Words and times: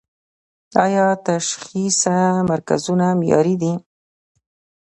آیا 0.83 1.07
تشخیصیه 1.25 2.21
مرکزونه 2.49 3.07
معیاري 3.19 3.55
دي؟ 3.61 3.73